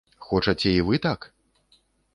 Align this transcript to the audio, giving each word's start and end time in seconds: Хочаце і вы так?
Хочаце 0.27 0.71
і 0.79 0.81
вы 0.89 0.95
так? 1.07 1.31